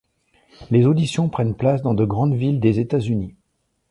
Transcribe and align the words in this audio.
Les 0.71 0.87
auditions 0.87 1.29
prennent 1.29 1.53
place 1.53 1.83
dans 1.83 1.93
de 1.93 2.05
grandes 2.05 2.33
villes 2.33 2.59
des 2.59 2.79
États-Unis. 2.79 3.35